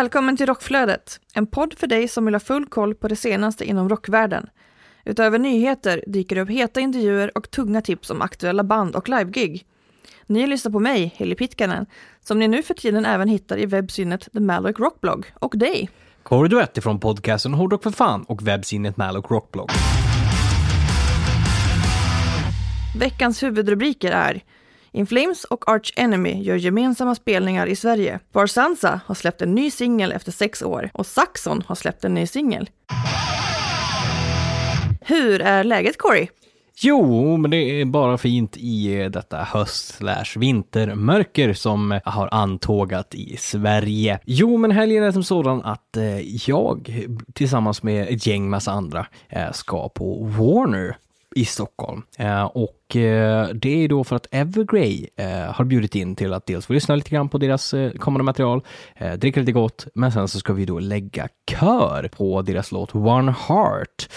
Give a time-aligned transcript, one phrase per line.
[0.00, 3.64] Välkommen till Rockflödet, en podd för dig som vill ha full koll på det senaste
[3.64, 4.46] inom rockvärlden.
[5.04, 9.66] Utöver nyheter dyker det upp heta intervjuer och tunga tips om aktuella band och livegig.
[10.26, 11.86] Ni lyssnar på mig, Heli Pitkanen,
[12.22, 15.90] som ni nu för tiden även hittar i webbsinnet The Malloc Rockblog, och dig.
[16.22, 19.70] Kåre Duett ifrån podcasten Hårdrock för fan och webbsinnet Malloc Rockblog.
[22.98, 24.42] Veckans huvudrubriker är
[24.92, 28.20] in Flames och Arch Enemy gör gemensamma spelningar i Sverige.
[28.32, 32.26] Barsansa har släppt en ny singel efter sex år och Saxon har släppt en ny
[32.26, 32.70] singel.
[35.00, 36.28] Hur är läget Corey?
[36.82, 42.28] Jo, men det är bara fint i eh, detta höst slash vintermörker som eh, har
[42.32, 44.18] antågat i Sverige.
[44.24, 49.06] Jo, men helgen är som sådan att eh, jag tillsammans med ett gäng massa andra
[49.52, 50.96] ska på Warner
[51.36, 52.02] i Stockholm.
[52.18, 56.46] Eh, och eh, det är då för att Evergrey eh, har bjudit in till att
[56.46, 58.62] dels få lyssna lite grann på deras kommande material,
[59.18, 63.34] dricka lite gott, men sen så ska vi då lägga kör på deras låt One
[63.48, 64.08] Heart,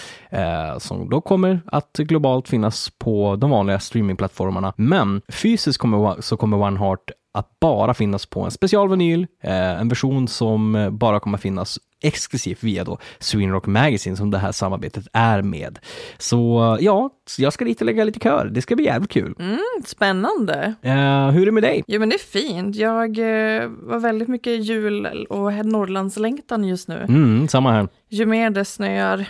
[0.82, 4.72] som då kommer att globalt finnas på de vanliga streamingplattformarna.
[4.76, 10.28] Men fysiskt kommer, så kommer One Heart att bara finnas på en specialvinyl, en version
[10.28, 15.42] som bara kommer finnas exklusivt via då Sweden Rock Magazine som det här samarbetet är
[15.42, 15.78] med.
[16.18, 18.46] Så ja, jag ska dit och lägga lite kör.
[18.46, 19.34] Det ska bli jävligt kul.
[19.38, 20.74] Mm, spännande.
[20.82, 21.84] Eh, hur är det med dig?
[21.86, 22.76] Jo men det är fint.
[22.76, 27.06] Jag eh, var väldigt mycket jul och Norrlandslängtan just nu.
[27.08, 27.88] Mm, samma här.
[28.08, 29.28] Ju mer det snöar,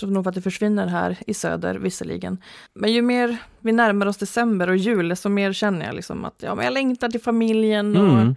[0.00, 2.38] tror nog att det försvinner här i söder visserligen.
[2.74, 6.34] Men ju mer vi närmar oss december och jul, desto mer känner jag liksom att
[6.38, 8.36] ja, men jag längtar till familjen och Mm.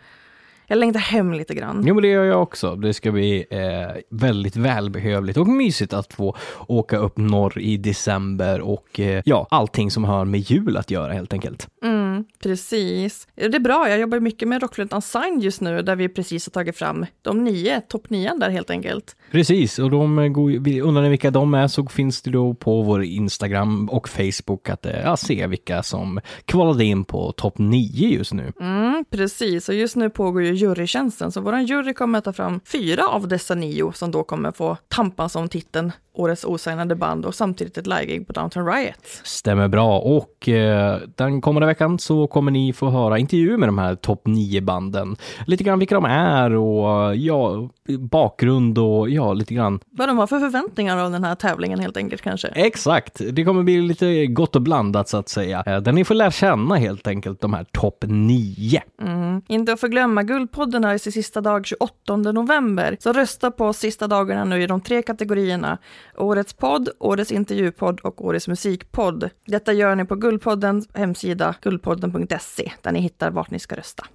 [0.67, 1.83] Jag längtar hem lite grann.
[1.85, 2.75] Jo, men det gör jag också.
[2.75, 6.35] Det ska bli eh, väldigt välbehövligt och mysigt att få
[6.67, 11.13] åka upp norr i december och eh, ja, allting som har med jul att göra
[11.13, 11.67] helt enkelt.
[11.83, 12.06] Mm,
[12.44, 13.28] precis.
[13.35, 16.51] Det är bra, jag jobbar mycket med Rockflödet Unsigned just nu, där vi precis har
[16.51, 19.16] tagit fram de nio, topp nian där helt enkelt.
[19.31, 20.51] Precis, och de eh, går,
[20.81, 24.85] undrar ni vilka de är så finns det då på vår Instagram och Facebook att
[24.85, 28.53] eh, ja, se vilka som kvalade in på topp 9 just nu.
[28.59, 32.59] Mm, precis, och just nu pågår ju jurytjänsten, så vår jury kommer att ta fram
[32.66, 37.35] fyra av dessa nio som då kommer få tampas om titeln Årets osignade band och
[37.35, 39.22] samtidigt ett livegig på Downtown Riot.
[39.23, 43.78] Stämmer bra och eh, den kommande veckan så kommer ni få höra intervjuer med de
[43.78, 45.16] här topp 9 banden.
[45.47, 47.69] Lite grann vilka de är och ja,
[48.00, 49.79] bakgrund och ja, lite grann.
[49.91, 52.47] Vad de har för förväntningar av den här tävlingen helt enkelt kanske.
[52.47, 55.63] Exakt, det kommer bli lite gott och blandat så att säga.
[55.66, 58.81] Eh, Där ni får lära känna helt enkelt de här topp 9.
[59.01, 59.41] Mm.
[59.47, 64.07] Inte att förglömma, Guldpodden har sin sista dag 28 november, så rösta på oss sista
[64.07, 65.78] dagarna nu i de tre kategorierna.
[66.16, 69.29] Årets podd, Årets intervjupodd och Årets musikpodd.
[69.45, 74.06] Detta gör ni på Guldpoddens hemsida, guldpodden.se, där ni hittar vart ni ska rösta.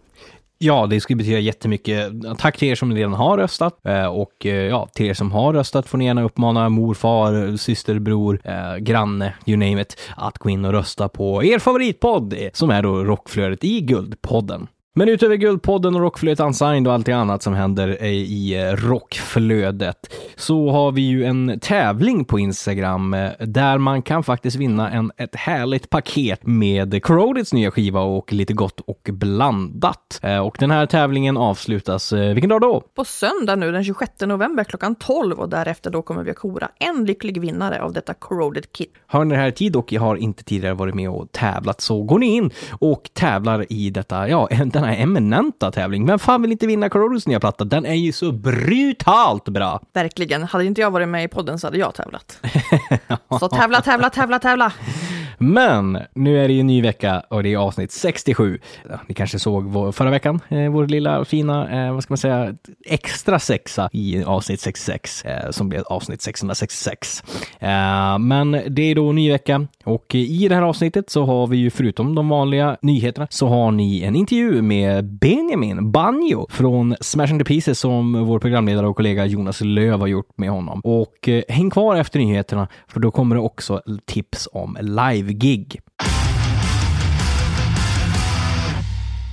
[0.64, 2.12] Ja, det skulle betyda jättemycket.
[2.38, 5.52] Tack till er som redan har röstat eh, och eh, ja, till er som har
[5.52, 10.38] röstat får ni gärna uppmana mor, far, syster, bror, eh, granne, you name it, att
[10.38, 14.66] gå in och rösta på er favoritpodd eh, som är då Rockflödet i Guldpodden.
[14.94, 20.14] Men utöver Guldpodden och Rockflödet Unsigned och allt det annat som händer i eh, Rockflödet
[20.36, 25.12] så har vi ju en tävling på Instagram eh, där man kan faktiskt vinna en,
[25.16, 30.20] ett härligt paket med Corrodeds nya skiva och lite gott och blandat.
[30.22, 32.80] Eh, Och den här tävlingen avslutas, vilken dag då?
[32.94, 36.68] På söndag nu den 26 november klockan 12 och därefter då kommer vi att kora
[36.78, 38.92] en lycklig vinnare av detta Corroded Kit.
[39.06, 41.80] Har ni det här i tid och jag har inte tidigare varit med och tävlat
[41.80, 46.06] så går ni in och tävlar i detta, ja, den här eminenta tävling.
[46.06, 47.64] Vem fan vill inte vinna Corrodeds nya platta?
[47.64, 49.80] Den är ju så brutalt bra!
[49.92, 52.38] Verkligen, hade inte jag varit med i podden så hade jag tävlat.
[53.40, 54.72] Så tävla, tävla, tävla, tävla!
[55.42, 58.58] Men nu är det ju en ny vecka och det är avsnitt 67.
[58.88, 62.18] Ja, Ni kanske såg vår, förra veckan, eh, vår lilla fina, eh, vad ska man
[62.18, 62.54] säga,
[62.86, 67.22] extra sexa i avsnitt 66 eh, som blev avsnitt 666.
[67.58, 71.56] Eh, men det är då ny vecka och i det här avsnittet så har vi
[71.56, 77.38] ju förutom de vanliga nyheterna så har ni en intervju med Benjamin Banjo från Smashing
[77.38, 80.80] the Pieces som vår programledare och kollega Jonas Löv har gjort med honom.
[80.84, 85.80] Och eh, häng kvar efter nyheterna för då kommer det också tips om live live-gig.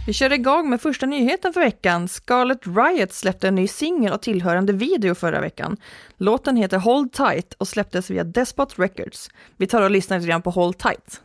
[0.07, 2.07] Vi kör igång med första nyheten för veckan.
[2.07, 5.77] Scarlet Riot släppte en ny singel och tillhörande video förra veckan.
[6.17, 9.29] Låten heter Hold Tight och släpptes via Despot Records.
[9.57, 11.21] Vi tar och lyssnar lite grann på Hold Tight.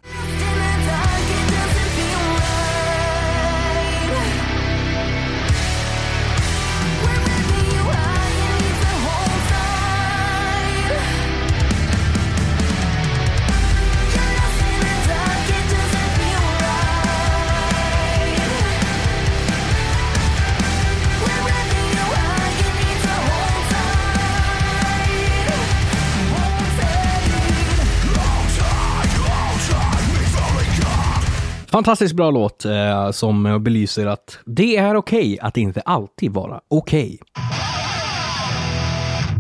[31.75, 37.19] Fantastiskt bra låt eh, som belyser att det är okej att inte alltid vara okej.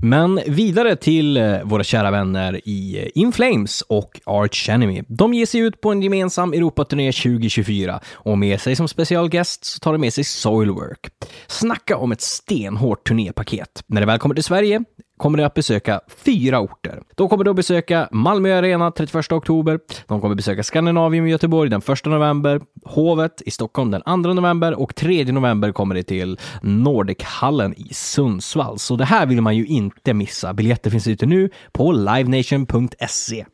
[0.02, 5.02] Men vidare till eh, våra kära vänner i eh, In Flames och Arch Enemy.
[5.08, 9.78] De ger sig ut på en gemensam Europaturné 2024 och med sig som specialgäst så
[9.78, 11.06] tar de med sig Soilwork.
[11.46, 13.82] Snacka om ett stenhårt turnépaket.
[13.86, 14.84] När det väl kommer till Sverige
[15.16, 17.02] kommer de att besöka fyra orter.
[17.14, 19.80] De kommer då besöka Malmö Arena 31 oktober.
[20.06, 24.80] De kommer besöka Skandinavien i Göteborg den 1 november, Hovet i Stockholm den 2 november
[24.80, 28.78] och 3 november kommer det till Nordichallen i Sundsvall.
[28.78, 30.54] Så det här vill man ju inte missa.
[30.54, 33.44] Biljetter finns ute nu på livenation.se.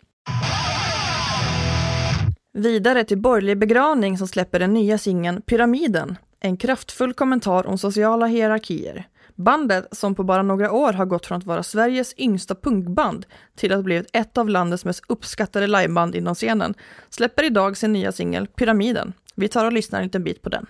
[2.52, 6.16] Vidare till Borgerlig begravning som släpper den nya singeln Pyramiden.
[6.40, 9.06] En kraftfull kommentar om sociala hierarkier.
[9.40, 13.26] Bandet, som på bara några år har gått från att vara Sveriges yngsta punkband
[13.56, 16.74] till att bli ett av landets mest uppskattade liveband inom scenen,
[17.10, 19.12] släpper idag sin nya singel Pyramiden.
[19.34, 20.66] Vi tar och lyssnar en liten bit på den.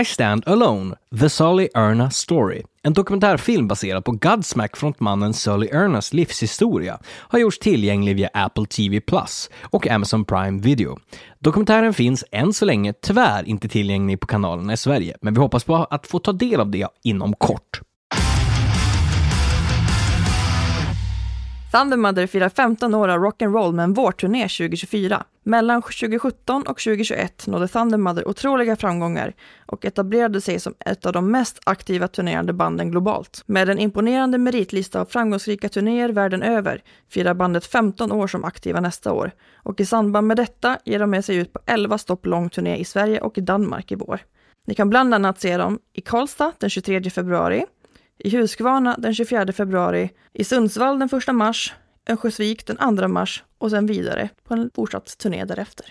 [0.00, 2.62] I Stand Alone, The Sully Erna Story.
[2.82, 9.50] En dokumentärfilm baserad på Godsmack-frontmannen Sully Ernas livshistoria har gjorts tillgänglig via Apple TV Plus
[9.62, 10.98] och Amazon Prime Video.
[11.38, 15.64] Dokumentären finns än så länge tyvärr inte tillgänglig på kanalerna i Sverige, men vi hoppas
[15.64, 17.80] på att få ta del av det inom kort.
[21.76, 25.24] Thundermother firar 15 år av rock'n'roll med en vårturné 2024.
[25.42, 29.34] Mellan 2017 och 2021 nådde Thundermother otroliga framgångar
[29.66, 33.42] och etablerade sig som ett av de mest aktiva turnerande banden globalt.
[33.46, 38.80] Med en imponerande meritlista av framgångsrika turnéer världen över firar bandet 15 år som aktiva
[38.80, 42.26] nästa år och i samband med detta ger de med sig ut på 11 stopp
[42.26, 44.20] lång turné i Sverige och i Danmark i vår.
[44.66, 47.64] Ni kan bland annat se dem i Karlstad den 23 februari,
[48.18, 51.74] i Huskvarna den 24 februari, i Sundsvall den 1 mars,
[52.08, 55.86] Örnsköldsvik den 2 mars och sen vidare på en fortsatt turné därefter.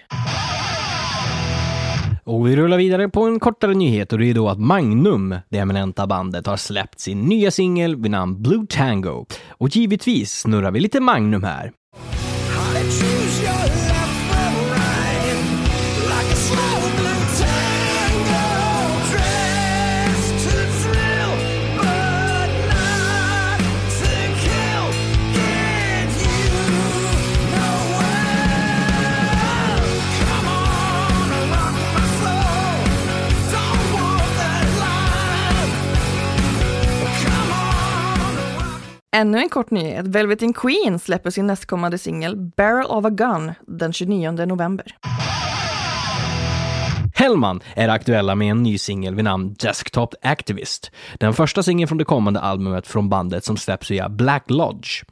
[2.24, 5.57] Och vi rullar vidare på en kortare nyhet och det är då att Magnum, det
[5.57, 9.25] eminenta bandet, har släppt sin nya singel vid namn Blue Tango.
[9.49, 11.71] Och givetvis snurrar vi lite Magnum här.
[39.16, 40.07] Ännu en kort nyhet.
[40.07, 44.86] Velvet in Queen släpper sin nästkommande singel Barrel of a Gun den 29 november.
[47.16, 50.92] Hellman är aktuella med en ny singel vid namn Desktop Activist.
[51.19, 55.04] Den första singeln från det kommande albumet från bandet som släpps via Black Lodge.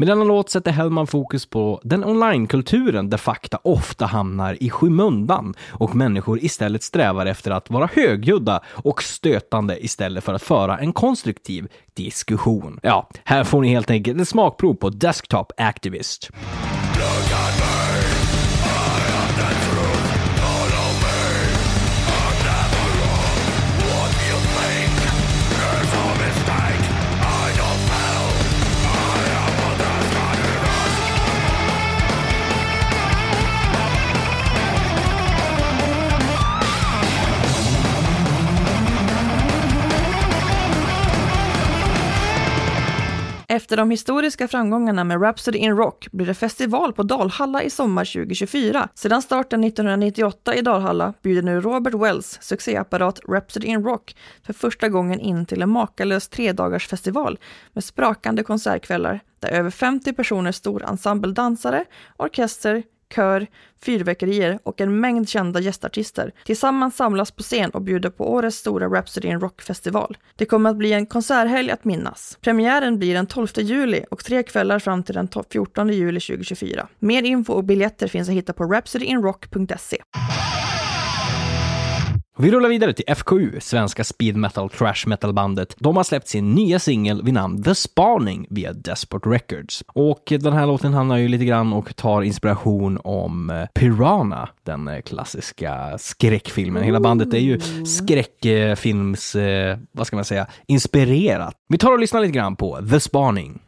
[0.00, 5.54] Med denna låt sätter Hellman fokus på den onlinekulturen där fakta ofta hamnar i skymundan
[5.68, 10.92] och människor istället strävar efter att vara högljudda och stötande istället för att föra en
[10.92, 12.80] konstruktiv diskussion.
[12.82, 16.30] Ja, här får ni helt enkelt ett smakprov på Desktop Activist.
[43.58, 48.04] Efter de historiska framgångarna med Rhapsody in Rock blir det festival på Dalhalla i sommar
[48.04, 48.88] 2024.
[48.94, 54.88] Sedan starten 1998 i Dalhalla bjuder nu Robert Wells succéapparat Rhapsody in Rock för första
[54.88, 57.38] gången in till en makalös tredagarsfestival
[57.72, 61.84] med sprakande konsertkvällar där över 50 personer stor ensemble dansare,
[62.16, 62.82] orkester,
[63.14, 63.46] kör,
[63.82, 68.88] fyrverkerier och en mängd kända gästartister tillsammans samlas på scen och bjuder på årets stora
[68.88, 70.16] Rhapsody in Rock-festival.
[70.36, 72.38] Det kommer att bli en konserthelg att minnas.
[72.40, 76.88] Premiären blir den 12 juli och tre kvällar fram till den 14 juli 2024.
[76.98, 80.02] Mer info och biljetter finns att hitta på rhapsodyinrock.se.
[82.40, 85.74] Vi rullar vidare till FKU, svenska speed metal trash metal bandet.
[85.78, 89.84] De har släppt sin nya singel vid namn The Spaning via Desperate Records.
[89.86, 94.88] Och den här låten handlar ju lite grann och tar inspiration om eh, Piranha, den
[94.88, 96.82] eh, klassiska skräckfilmen.
[96.82, 101.54] Hela bandet är ju skräckfilms, eh, vad ska man säga, inspirerat.
[101.68, 103.60] Vi tar och lyssnar lite grann på The Spaning.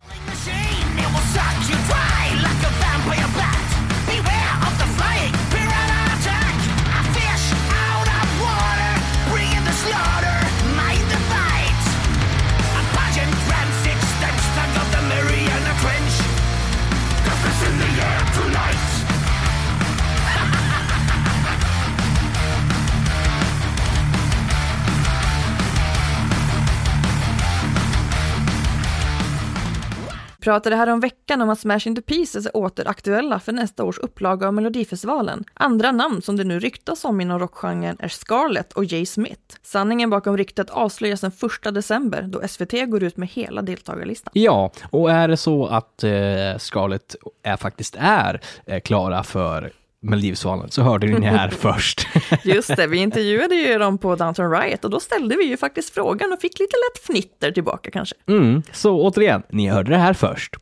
[30.51, 33.99] Pratade här om veckan om att Smash Into Pieces är åter aktuella för nästa års
[33.99, 35.45] upplaga av Melodifestivalen.
[35.55, 39.57] Andra namn som det nu ryktas om inom rockgenren är Scarlett och Jay Smith.
[39.63, 41.33] Sanningen bakom ryktet avslöjas den
[41.65, 44.31] 1 december då SVT går ut med hela deltagarlistan.
[44.35, 46.11] Ja, och är det så att eh,
[46.59, 52.09] Scarlett är, faktiskt är eh, klara för Melodifestivalen så hörde ni här först.
[52.45, 55.95] Just det, vi intervjuade ju dem på Downton Riot och då ställde vi ju faktiskt
[55.95, 58.15] frågan och fick lite lätt fnitter tillbaka kanske.
[58.29, 60.57] Mm, så återigen, ni hörde det här först.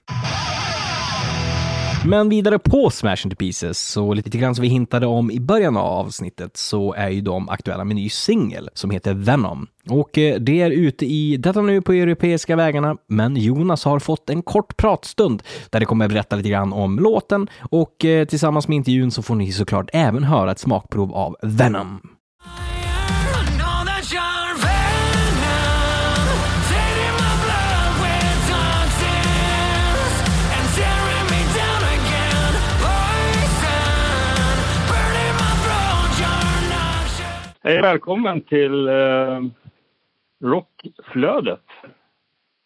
[2.06, 5.76] Men vidare på Smash Into Pieces, så lite grann som vi hintade om i början
[5.76, 9.66] av avsnittet, så är ju de aktuella med en ny singel som heter Venom.
[9.90, 14.30] Och eh, det är ute i detta nu på europeiska vägarna, men Jonas har fått
[14.30, 18.68] en kort pratstund där det kommer att berätta lite grann om låten och eh, tillsammans
[18.68, 22.00] med intervjun så får ni såklart även höra ett smakprov av Venom.
[37.68, 39.40] Hej, välkommen till eh,
[40.44, 41.60] Rockflödet.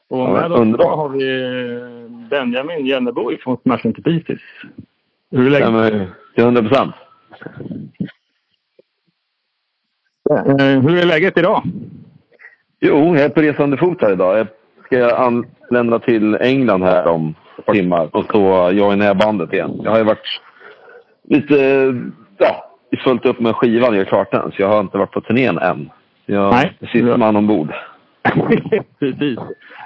[0.09, 4.41] Och Ja, med oss idag har vi Benjamin Jennebo från Smash Into Pieces.
[5.31, 6.09] Hur är läget?
[6.35, 6.95] Till 100 procent.
[10.31, 11.63] Eh, hur är läget idag?
[12.81, 14.39] Jo, jag är på resande fot här idag.
[14.39, 14.47] Jag
[14.85, 19.81] ska anlända till England här om ett par timmar och så joinar jag bandet igen.
[19.85, 20.41] Jag har ju varit
[21.23, 21.55] lite,
[22.39, 25.21] ja, fullt upp med skivan, jag är klart den, så jag har inte varit på
[25.21, 25.91] turnén än.
[26.27, 26.79] Jag Nej.
[26.93, 27.75] sista man ombord.
[28.99, 29.39] Precis.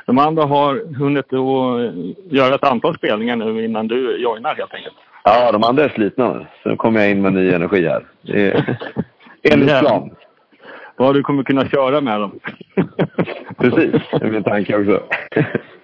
[0.06, 4.96] De andra har hunnit att göra ett antal spelningar nu innan du joinar helt enkelt.
[5.24, 8.04] Ja, de andra är slitna nu, så nu kommer jag in med ny energi här.
[9.52, 10.10] Enligt plan.
[10.96, 12.40] Vad du kommer kunna köra med dem.
[13.58, 15.02] Precis, det är min tanke också.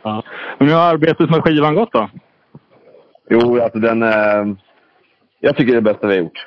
[0.03, 0.23] ja.
[0.59, 2.09] Men hur har arbetet med skivan gått då?
[3.31, 4.03] Jo, alltså den...
[4.03, 4.57] Eh,
[5.41, 6.47] jag tycker det är det bästa vi har gjort.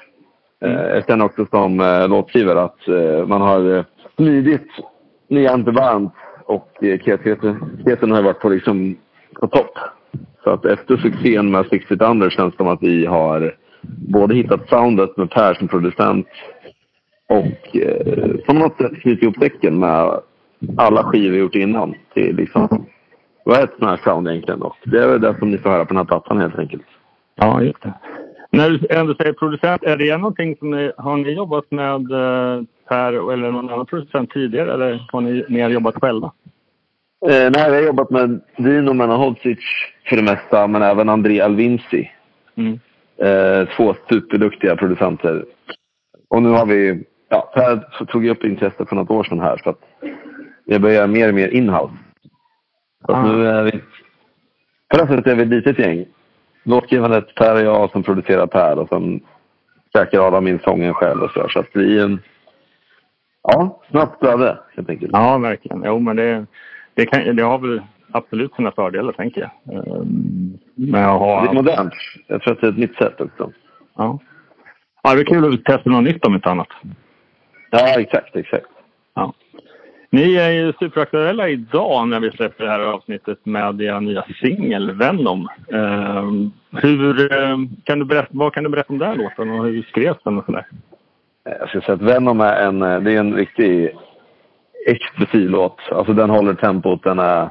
[0.62, 3.85] Eh, jag känner också som eh, låtskrivare att eh, man har
[4.15, 4.67] smidit
[5.29, 6.13] nyanter varmt
[6.45, 8.95] och kreativiteten har varit på, liksom,
[9.39, 9.77] på topp.
[10.43, 13.55] Så att efter succén med Six Feet Under känns det som att vi har
[14.12, 16.27] både hittat soundet med Per som producent
[17.29, 20.19] och eh, på något sätt knutit ihop säcken med
[20.77, 22.85] alla skivor vi gjort innan till liksom
[23.45, 24.62] vad är ett sånt här sound egentligen?
[24.62, 26.85] Och det är väl det som ni får höra på den här plattan helt enkelt.
[27.35, 27.93] Ja, just det.
[28.55, 32.63] När du ändå säger producent, är det någonting som ni, har ni jobbat med eh,
[32.89, 36.31] Per eller någon annan producent tidigare eller har ni mer jobbat själva?
[37.29, 39.59] Eh, nej, vi har jobbat med Dino Manahodzic
[40.09, 42.12] för det mesta, men även André Alvinci.
[42.55, 42.79] Mm.
[43.17, 45.45] Eh, två superduktiga producenter.
[46.29, 49.69] Och nu har vi, ja, Per tog upp intresset för något år sedan här, så
[49.69, 49.79] att
[50.65, 51.93] jag börjar göra mer och mer inhouse.
[53.05, 53.24] Så Ah.
[53.24, 53.71] nu är vi,
[54.89, 56.05] på det sättet är vi ett litet gäng.
[56.65, 59.22] Låtskrivandet Per och jag som producerar Per och sen
[59.93, 61.50] käkar Adam in sången själv och så.
[61.50, 62.22] Så att vi är en,
[63.43, 65.12] ja, snabbt flöde helt enkelt.
[65.13, 65.84] Ja, verkligen.
[65.86, 66.45] Jo, men det,
[66.93, 67.81] det, kan, det har väl
[68.12, 69.75] absolut sina fördelar, tänker jag.
[69.75, 71.93] Ehm, Med att Det är modernt.
[72.27, 73.51] Jag tror att det är ett nytt sätt också.
[73.95, 74.19] Ja.
[75.03, 76.69] ja, det är kul att testa något nytt om inte annat.
[77.72, 78.65] Ja, exakt, exakt.
[79.13, 79.34] Ja.
[80.15, 84.91] Ni är ju superaktuella idag när vi släpper det här avsnittet med er nya singel
[84.91, 85.48] Venom.
[85.74, 86.31] Eh,
[86.81, 89.81] hur, eh, kan du berätta, vad kan du berätta om den här låten och hur
[89.81, 90.67] skrevs den och sådär?
[91.43, 93.95] Jag skulle säga att Venom är en, eh, det är en riktig
[94.88, 95.79] explosiv låt.
[95.91, 97.03] Alltså den håller tempot.
[97.03, 97.50] Den är,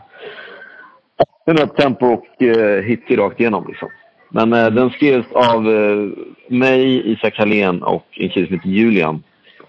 [1.46, 3.88] den har tempo och eh, hit rakt igenom liksom.
[4.30, 6.08] Men eh, den skrevs av eh,
[6.48, 9.22] mig, Isak Hallén och en kille som heter Julian.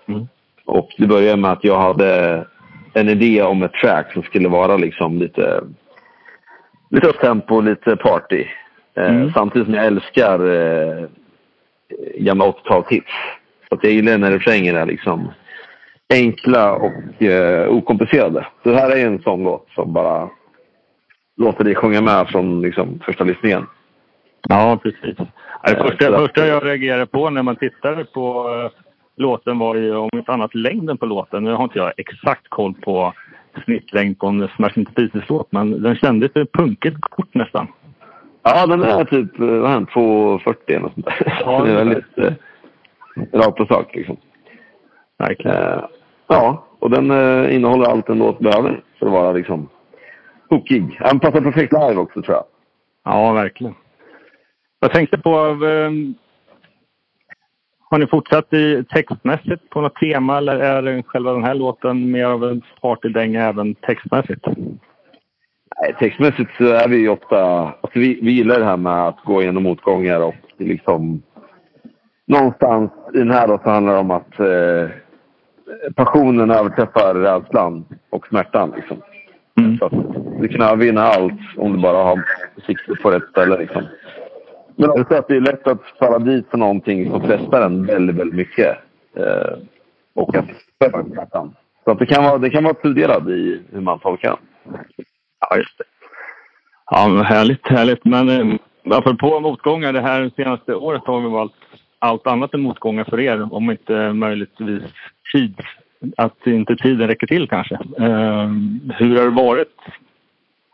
[0.07, 0.27] Mm.
[0.65, 2.45] Och det började med att jag hade
[2.95, 5.63] en idé om ett track som skulle vara liksom lite,
[6.89, 8.45] lite upptempo, lite party.
[8.97, 9.31] Eh, Mm.
[9.33, 11.05] Samtidigt som jag älskar eh,
[12.17, 13.11] gamla 80-talshits.
[13.69, 15.31] Så att jag gillar när refrängen är liksom
[16.13, 18.47] enkla och eh, okomplicerade.
[18.63, 20.29] Så det här är en sån låt som bara
[21.37, 23.67] låter dig sjunga med från liksom, första lyssningen.
[24.49, 25.17] Ja, precis.
[25.17, 28.84] Det Eh, första, så att- första jag reagerade på när man tittade på eh,
[29.15, 31.43] låten var ju om inte annat längden på låten.
[31.43, 33.13] Nu har inte jag exakt koll på
[33.65, 37.67] snittlängd på en Smash Into Pieces-låt men den kändes lite punkigt kort nästan.
[38.43, 41.41] Ja, den är typ eh, vad är den, 2,40 eller något sånt där.
[41.45, 42.33] Ja, det är det är väldigt eh,
[43.39, 44.17] rakt på sak liksom.
[45.17, 45.57] Verkligen.
[45.57, 45.85] Eh,
[46.27, 49.69] ja, och den eh, innehåller allt en låt behöver för att vara liksom
[50.49, 50.99] hookig.
[50.99, 52.45] Den passar perfekt live också tror jag.
[53.03, 53.75] Ja, verkligen.
[54.79, 55.57] Jag tänkte på...
[57.95, 62.25] har ni fortsatt i textmässigt på något tema eller är själva den här låten mer
[62.25, 64.45] av en partydänga även textmässigt?
[65.81, 67.41] Nej, textmässigt så är vi ofta...
[67.81, 71.21] Alltså vi, vi gillar det här med att gå igenom motgångar och liksom...
[72.27, 74.89] Någonstans i den här då så handlar det om att eh,
[75.95, 78.73] passionen överträffar rädslan och smärtan.
[78.75, 78.97] Liksom.
[79.59, 79.77] Mm.
[79.77, 79.93] Så att
[80.41, 82.23] du kan övervinna allt om du bara har
[82.67, 83.57] sikte på rätt ställe.
[83.57, 83.83] Liksom.
[84.75, 88.15] Men också att det är lätt att falla dit för någonting som frestar en väldigt,
[88.15, 88.77] väldigt mycket.
[89.17, 89.57] Eh,
[90.15, 90.45] och att.
[91.83, 94.39] Så att det kan vara, det kan vara tudelad i hur man tolkar den.
[95.39, 95.83] Ja, just det.
[96.91, 98.05] Ja, men härligt, härligt.
[98.05, 98.55] Men eh,
[98.97, 101.53] apropå motgångar, det här senaste året har vi valt
[101.99, 103.53] allt annat än motgångar för er.
[103.53, 104.83] Om inte möjligtvis
[105.33, 105.61] tid.
[106.17, 107.75] Att inte tiden räcker till kanske.
[107.75, 108.49] Eh,
[108.97, 109.75] hur har det varit?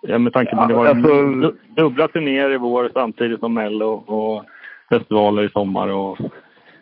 [0.01, 3.53] Ja, med tanke på att det var alltså- du- dubbla turnéer i vår samtidigt som
[3.53, 4.43] Mello och
[4.89, 5.87] festivaler i sommar.
[5.87, 6.17] Och,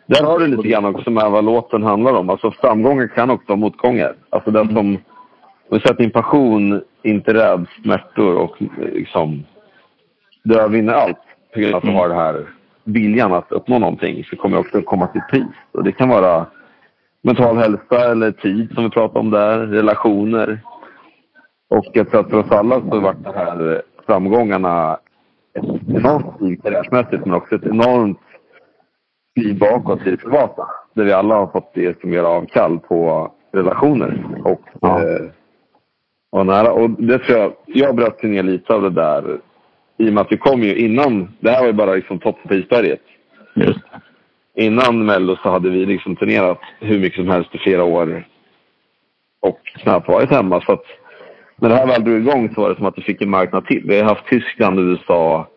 [0.06, 2.30] Där har du lite grann också med vad låten handlar om.
[2.30, 4.14] Alltså framgångar kan också vara motgångar.
[4.30, 4.78] Alltså det som...
[4.78, 4.98] Om
[5.76, 8.56] vi säger att din passion inte räds smärtor och
[8.94, 9.44] liksom...
[10.44, 11.18] Du övervinner allt
[11.54, 12.46] på grund av att du har den här
[12.84, 15.46] viljan att uppnå någonting så kommer också komma till pris.
[15.72, 16.46] Och det kan vara
[17.22, 20.60] mental hälsa eller tid som vi pratade om där, relationer.
[21.70, 24.98] Och jag tror att för oss alla så har varit de här framgångarna
[25.54, 28.18] ett enormt steg karriärsmässigt men också ett enormt
[29.34, 30.66] kliv bakåt i det privata.
[30.94, 34.24] Där vi alla har fått det som gör avkall på relationer.
[34.44, 35.02] Och, Ja.
[35.02, 35.26] eh,
[36.32, 36.72] och, nära.
[36.72, 39.40] och det tror jag, jag bröt ner lite av det där
[39.98, 42.48] i och med att vi kom ju innan, det här var ju bara liksom toppen
[42.48, 43.00] på isberget.
[43.54, 43.80] just.
[44.54, 48.24] Innan Mello så hade vi liksom turnerat hur mycket som helst i flera år
[49.40, 50.60] och knappt varit hemma.
[50.60, 50.84] Så att
[51.60, 53.66] när det här väl drog igång så var det som att vi fick en marknad
[53.66, 53.82] till.
[53.86, 55.48] Vi har haft Tyskland, USA,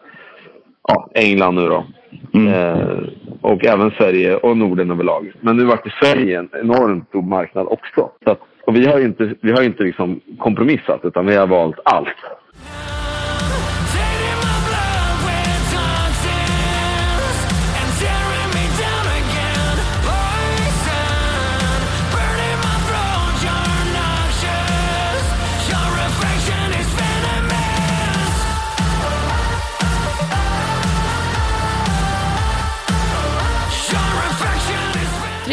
[0.87, 1.85] ja, England nu då.
[2.33, 2.97] Eh,
[3.41, 5.31] och även Sverige och Norden överlag.
[5.41, 8.11] Men nu vart det Sverige en enormt stor marknad också.
[8.23, 11.47] Så att, och vi har ju inte, vi har inte liksom kompromissat utan vi har
[11.47, 12.07] valt allt.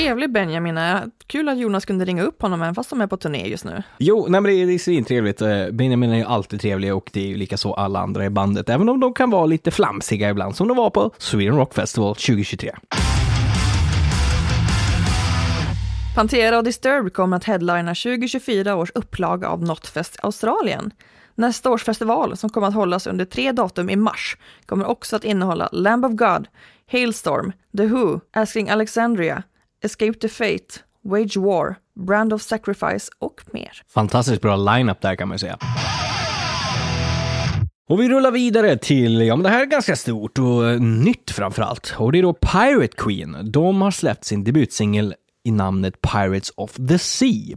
[0.01, 1.11] Trevlig Benjamin är.
[1.27, 3.83] Kul att Jonas kunde ringa upp honom även fast de är på turné just nu.
[3.99, 5.43] Jo, nej men det är, det är svintrevligt.
[5.43, 8.31] Eh, Benjamin är ju alltid trevlig och det är ju lika så alla andra i
[8.31, 11.75] bandet, även om de kan vara lite flamsiga ibland, som de var på Sweden Rock
[11.75, 12.73] Festival 2023.
[16.15, 20.91] Pantera och Disturbed kommer att headlina 2024 års upplaga av Notfest Australien.
[21.35, 24.37] Nästa års festival, som kommer att hållas under tre datum i mars,
[24.67, 26.49] kommer också att innehålla Lamb of God,
[26.93, 29.43] Hailstorm, The Who, Asking Alexandria,
[29.83, 33.83] Escape the Fate, Wage War, Brand of Sacrifice och mer.
[33.95, 35.59] Fantastiskt bra line-up där kan man ju säga.
[37.89, 41.31] Och vi rullar vidare till, ja men det här är ganska stort och eh, nytt
[41.31, 41.95] framförallt.
[41.99, 43.37] Och det är då Pirate Queen.
[43.53, 45.15] De har släppt sin debutsingel
[45.45, 47.57] i namnet Pirates of the Sea.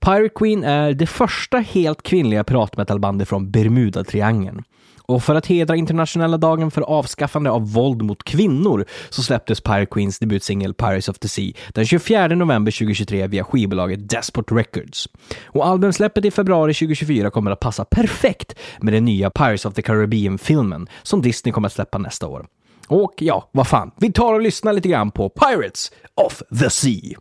[0.00, 4.62] Pirate Queen är det första helt kvinnliga piratmetalbandet från Bermudatriangeln.
[5.10, 9.86] Och för att hedra internationella dagen för avskaffande av våld mot kvinnor så släpptes Pirate
[9.86, 15.08] Queens debutsingel Pirates of the Sea den 24 november 2023 via skivbolaget Despot Records.
[15.44, 19.82] Och albumsläppet i februari 2024 kommer att passa perfekt med den nya Pirates of the
[19.82, 22.46] Caribbean-filmen som Disney kommer att släppa nästa år.
[22.88, 27.20] Och ja, vad fan, vi tar och lyssnar lite grann på Pirates of the Sea.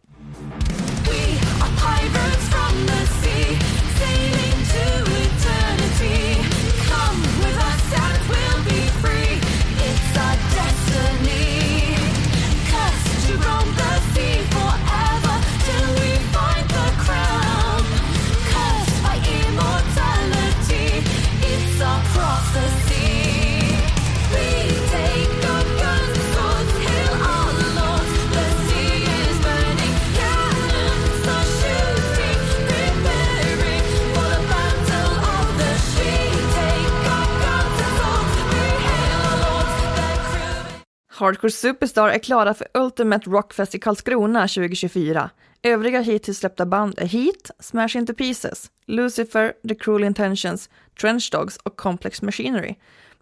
[41.29, 45.29] Hardcore Superstar är klara för Ultimate Rockfest i Karlskrona 2024.
[45.63, 50.69] Övriga hittills släppta band är Heat, Smash Into Pieces, Lucifer, The Cruel Intentions,
[51.01, 52.75] Trench Dogs och Complex Machinery.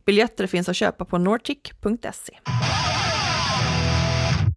[0.06, 2.34] Biljetter finns att köpa på nortic.se.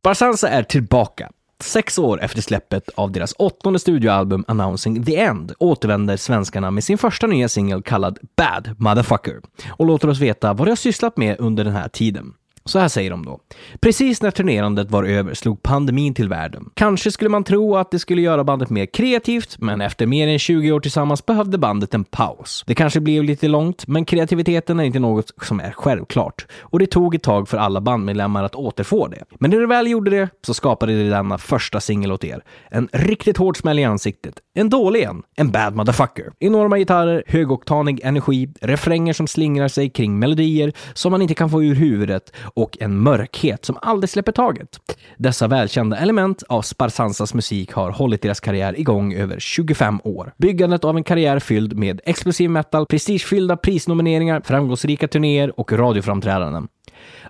[0.03, 1.31] Barsansa är tillbaka.
[1.61, 6.99] Sex år efter släppet av deras åttonde studioalbum Announcing the End återvänder svenskarna med sin
[6.99, 11.37] första nya singel kallad Bad Motherfucker och låter oss veta vad de har sysslat med
[11.39, 12.35] under den här tiden.
[12.65, 13.41] Så här säger de då.
[13.81, 16.71] Precis när turnerandet var över slog pandemin till världen.
[16.75, 20.39] Kanske skulle man tro att det skulle göra bandet mer kreativt, men efter mer än
[20.39, 22.65] 20 år tillsammans behövde bandet en paus.
[22.67, 26.47] Det kanske blev lite långt, men kreativiteten är inte något som är självklart.
[26.61, 29.25] Och det tog ett tag för alla bandmedlemmar att återfå det.
[29.39, 32.43] Men när de väl gjorde det så skapade de denna första singel åt er.
[32.71, 34.35] En riktigt hård smäll i ansiktet.
[34.55, 35.23] En dålig en.
[35.37, 36.33] En bad motherfucker.
[36.39, 41.63] Enorma gitarrer, högoktanig energi, refränger som slingrar sig kring melodier som man inte kan få
[41.63, 44.69] ur huvudet och en mörkhet som aldrig släpper taget.
[45.17, 50.35] Dessa välkända element av Sparsansas musik har hållit deras karriär igång över 25 år.
[50.37, 56.69] Byggandet av en karriär fylld med explosiv metal, prestigefyllda prisnomineringar, framgångsrika turnéer och radioframträdanden.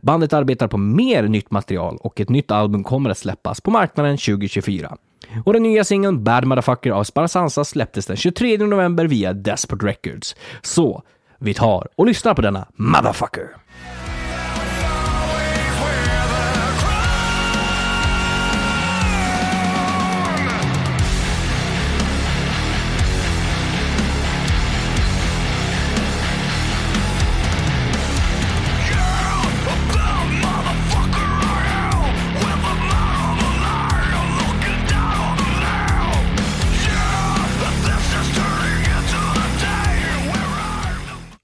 [0.03, 4.17] Bandet arbetar på mer nytt material och ett nytt album kommer att släppas på marknaden
[4.17, 4.97] 2024.
[5.45, 10.37] Och den nya singeln Bad Motherfucker av Sparasansa släpptes den 23 november via Desperate Records.
[10.63, 11.03] Så
[11.39, 13.47] vi tar och lyssnar på denna Motherfucker.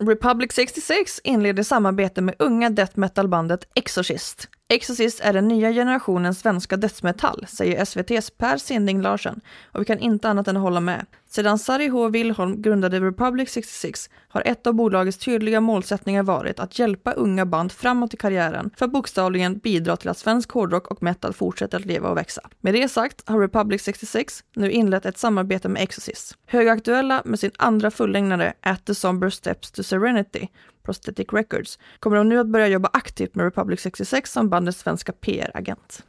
[0.09, 4.49] Republic 66 inleder samarbete med unga death metal-bandet Exorcist.
[4.69, 9.41] Exorcist är den nya generationens svenska dödsmetall, säger SVTs Per Sinding Larsen,
[9.73, 11.07] och vi kan inte annat än hålla med.
[11.37, 12.09] Sedan Sari H.
[12.09, 17.73] Wilholm grundade Republic 66 har ett av bolagets tydliga målsättningar varit att hjälpa unga band
[17.73, 21.85] framåt i karriären för att bokstavligen bidra till att svensk hårdrock och metal fortsätter att
[21.85, 22.41] leva och växa.
[22.61, 26.37] Med det sagt har Republic 66 nu inlett ett samarbete med Exorcist.
[26.47, 30.49] Högaktuella med sin andra fullängdare At the Somber Steps to Serenity
[30.83, 35.13] Prosthetic Records, kommer de nu att börja jobba aktivt med Republic 66 som bandets svenska
[35.13, 36.05] PR-agent.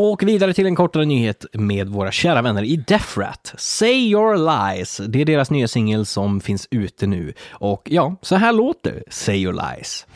[0.00, 3.54] Och vidare till en kortare nyhet med våra kära vänner i Death Rat.
[3.56, 5.00] Say Your Lies.
[5.08, 7.32] Det är deras nya singel som finns ute nu.
[7.50, 10.06] Och ja, så här låter Say Your Lies.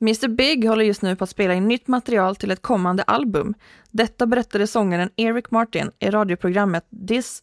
[0.00, 3.54] Mr Big håller just nu på att spela in nytt material till ett kommande album.
[3.90, 7.42] Detta berättade sångaren Eric Martin i radioprogrammet This,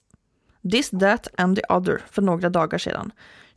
[0.72, 3.12] This, That and the Other för några dagar sedan.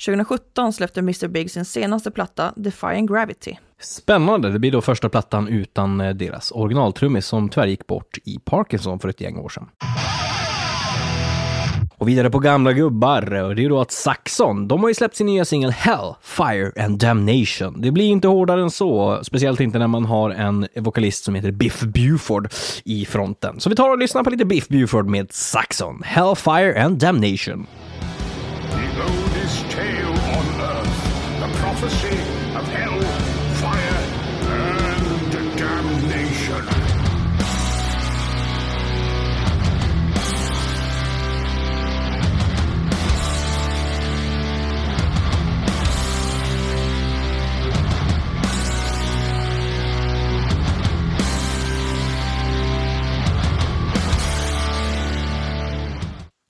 [0.06, 3.56] 2017 släppte Mr Big sin senaste platta Defying Gravity.
[3.80, 8.38] Spännande, det blir då första plattan utan eh, deras originaltrummis som tyvärr gick bort i
[8.44, 9.68] Parkinson för ett gäng år sedan.
[11.98, 15.16] Och vidare på gamla gubbar, och det är då att Saxon, de har ju släppt
[15.16, 17.80] sin nya singel Hell, Fire and Damnation.
[17.80, 21.50] Det blir inte hårdare än så, speciellt inte när man har en vokalist som heter
[21.50, 22.48] Biff Buford
[22.84, 23.60] i fronten.
[23.60, 27.66] Så vi tar och lyssnar på lite Biff Buford med Saxon, Hell, Fire and Damnation.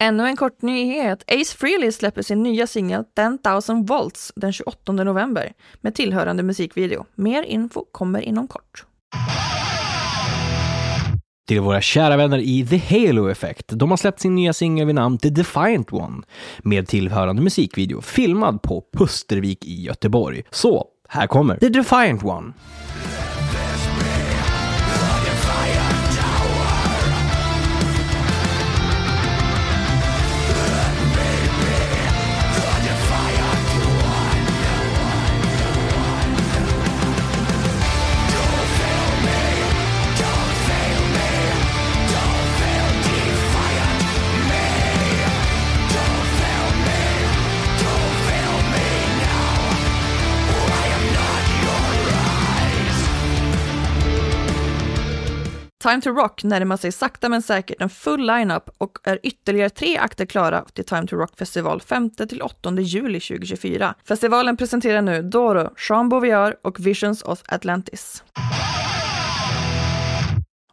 [0.02, 1.24] Ännu en kort nyhet.
[1.26, 7.04] Ace Frehley släpper sin nya singel 10,000 volts den 28 november med tillhörande musikvideo.
[7.14, 8.84] Mer info kommer inom kort.
[11.48, 13.68] Till våra kära vänner i The Halo Effect.
[13.68, 16.22] De har släppt sin nya singel vid namn The Defiant One
[16.58, 20.42] med tillhörande musikvideo filmad på Pustervik i Göteborg.
[20.50, 22.52] Så, här kommer The Defiant One.
[55.86, 59.98] Time to Rock närmar sig sakta men säkert en full lineup och är ytterligare tre
[59.98, 63.94] akter klara till Time to Rock festival 5-8 juli 2024.
[64.04, 68.22] Festivalen presenterar nu Doro, Jean Beauvoir och Visions of Atlantis.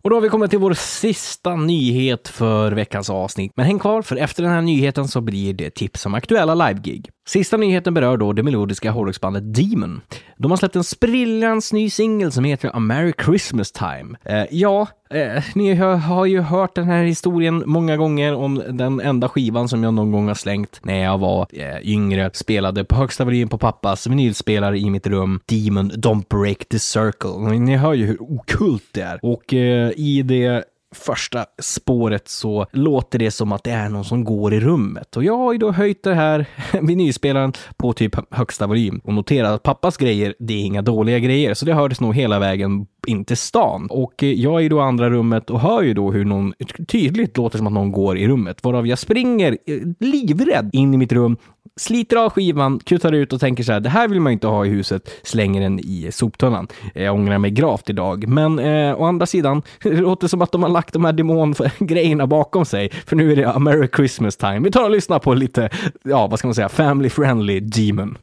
[0.03, 3.51] Och då har vi kommit till vår sista nyhet för veckans avsnitt.
[3.55, 7.09] Men häng kvar, för efter den här nyheten så blir det tips om aktuella livegig.
[7.27, 10.01] Sista nyheten berör då det melodiska hårdrocksbandet Demon.
[10.37, 14.17] De har släppt en sprillans ny singel som heter A Merry Christmas Time.
[14.25, 19.29] Eh, ja, eh, ni har, ju hört den här historien många gånger om den enda
[19.29, 22.29] skivan som jag någon gång har slängt när jag var eh, yngre.
[22.33, 25.39] Spelade på högsta volym på pappas vinylspelare i mitt rum.
[25.45, 27.59] Demon Don't Break the Circle.
[27.59, 29.19] Ni hör ju hur okult det är.
[29.21, 34.23] Och eh, i det första spåret så låter det som att det är någon som
[34.23, 35.17] går i rummet.
[35.17, 36.45] Och jag har ju då höjt det här
[36.82, 41.53] vinylspelaren på typ högsta volym och noterat att pappas grejer, det är inga dåliga grejer.
[41.53, 43.88] Så det hördes nog hela vägen in till stan.
[43.89, 46.53] Och eh, jag är ju då i andra rummet och hör ju då hur någon
[46.88, 48.63] tydligt låter som att någon går i rummet.
[48.63, 51.38] Varav jag springer eh, livrädd in i mitt rum,
[51.75, 54.65] sliter av skivan, kutar ut och tänker så här, det här vill man inte ha
[54.65, 56.67] i huset, slänger den i soptunnan.
[56.95, 58.27] Eh, jag ångrar mig gravt idag.
[58.27, 62.27] Men eh, å andra sidan, det låter som att de har lagt de här demongrejerna
[62.27, 62.89] bakom sig.
[63.05, 64.59] För nu är det A Merry Christmas time.
[64.59, 65.69] Vi tar och lyssnar på lite,
[66.03, 68.17] ja vad ska man säga, family friendly demon.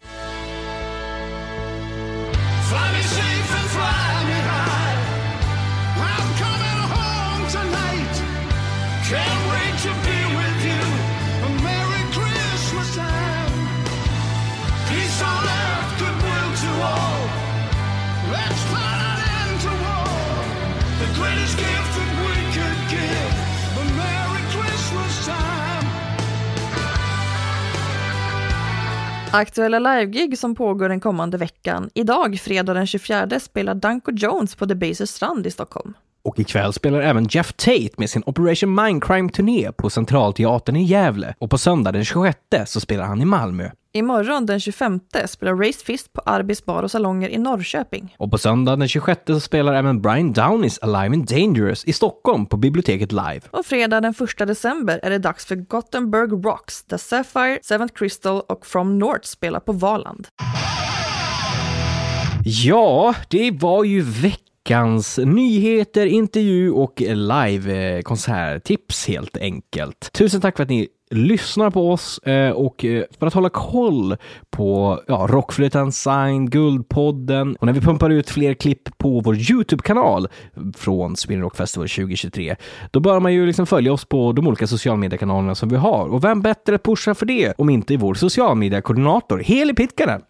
[29.33, 31.91] Aktuella livegig som pågår den kommande veckan.
[31.95, 35.95] Idag, fredag den 24, spelar Danko Jones på The Baser Strand i Stockholm.
[36.25, 41.35] Och ikväll spelar även Jeff Tate med sin Operation Mindcrime-turné på Centralteatern i Gävle.
[41.39, 43.71] Och på söndag den 26 så spelar han i Malmö.
[43.93, 48.15] Imorgon den 25 spelar Raised Fist på Arbis bar och salonger i Norrköping.
[48.19, 52.47] Och på söndag den 26 så spelar även Brian Downies Alive and Dangerous i Stockholm
[52.47, 53.41] på biblioteket Live.
[53.51, 58.43] Och fredag den 1 december är det dags för Gothenburg Rocks, där Sapphire, Seventh Crystal
[58.49, 60.27] och From North spelar på Valand.
[62.45, 64.01] Ja, det var ju
[64.71, 70.13] veckans nyheter, intervju och live-konserttips helt enkelt.
[70.13, 74.17] Tusen tack för att ni lyssnar på oss eh, och eh, för att hålla koll
[74.51, 80.29] på ja, Rockflöjten Sign, Guldpodden och när vi pumpar ut fler klipp på vår YouTube-kanal
[80.77, 82.57] från Sweden Rock Festival 2023.
[82.91, 86.09] Då bör man ju liksom följa oss på de olika sociala mediekanalerna som vi har.
[86.09, 90.23] Och vem bättre att pusha för det om inte vår sociala media-koordinator Heli Pitkanen?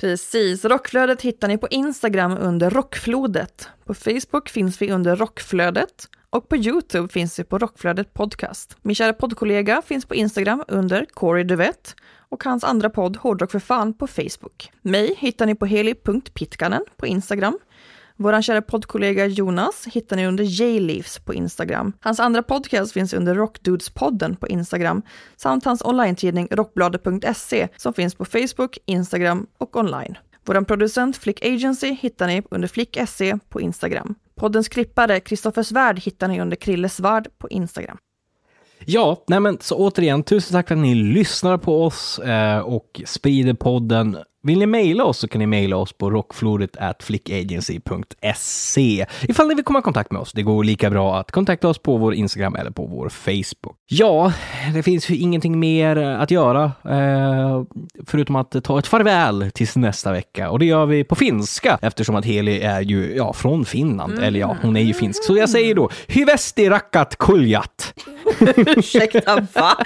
[0.00, 3.68] Precis, Rockflödet hittar ni på Instagram under Rockflodet.
[3.84, 8.76] På Facebook finns vi under Rockflödet och på Youtube finns vi på Rockflödet Podcast.
[8.82, 11.94] Min kära poddkollega finns på Instagram under Corey Duvett
[12.28, 14.72] och hans andra podd Hårdrock för fan på Facebook.
[14.82, 17.58] Mig hittar ni på heli.pitkanen på Instagram.
[18.22, 21.92] Vår kära poddkollega Jonas hittar ni under J-Leafs på Instagram.
[22.00, 25.02] Hans andra podcast finns under Rockdudespodden på Instagram
[25.36, 30.18] samt hans online-tidning rockbladet.se som finns på Facebook, Instagram och online.
[30.44, 34.14] Vår producent Flick Agency hittar ni under flick.se på Instagram.
[34.34, 37.98] Poddens klippare Kristoffer Svärd hittar ni under Krille Svärd på Instagram.
[38.84, 43.00] Ja, nej men så återigen, tusen tack för att ni lyssnar på oss eh, och
[43.06, 44.16] sprider podden.
[44.42, 49.64] Vill ni mejla oss så kan ni mejla oss på rockflodet flickagency.se ifall ni vill
[49.64, 50.32] komma i kontakt med oss.
[50.32, 53.76] Det går lika bra att kontakta oss på vår Instagram eller på vår Facebook.
[53.86, 54.32] Ja,
[54.74, 57.62] det finns ju ingenting mer att göra eh,
[58.06, 62.16] förutom att ta ett farväl tills nästa vecka och det gör vi på finska eftersom
[62.16, 64.18] att Heli är ju ja, från Finland.
[64.18, 65.24] Eller ja, hon är ju finsk.
[65.24, 67.94] Så jag säger då hyvästi rakkat kuljat.
[68.56, 69.76] Ursäkta, va?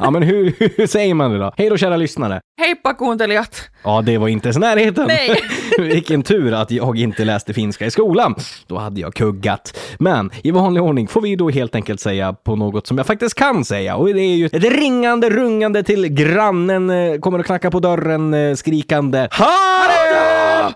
[0.00, 1.52] Ja, men hur, hur säger man det då?
[1.56, 2.40] Hej då kära lyssnare!
[2.58, 3.70] Heippa kuuntelijat!
[3.84, 5.06] Ja, det var inte ens närheten.
[5.06, 5.40] Nej.
[5.78, 8.34] Vilken tur att jag inte läste finska i skolan.
[8.66, 9.78] Då hade jag kuggat.
[9.98, 13.34] Men i vanlig ordning får vi då helt enkelt säga på något som jag faktiskt
[13.34, 13.96] kan säga.
[13.96, 18.34] Och det är ju ett ringande, rungande till grannen eh, kommer att knacka på dörren
[18.34, 20.72] eh, skrikande Hallå!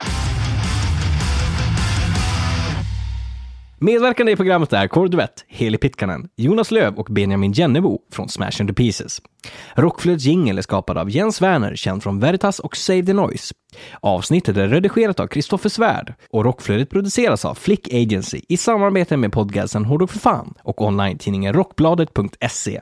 [3.83, 8.61] Medverkande i programmet är Kåre Duett, Heli Pitkanen, Jonas Löv och Benjamin Jennebo från Smash
[8.61, 9.23] Into Pieces.
[9.75, 13.55] Rockflödets jingel är skapad av Jens Werner, känd från Veritas och Save the Noise.
[14.01, 19.33] Avsnittet är redigerat av Kristoffer Svärd och Rockflödet produceras av Flick Agency i samarbete med
[19.33, 22.81] podcasten Hårdrock för fan och online-tidningen Rockbladet.se.